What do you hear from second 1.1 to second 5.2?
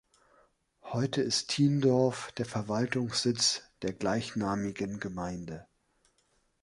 ist Thiendorf der Verwaltungssitz der gleichnamigen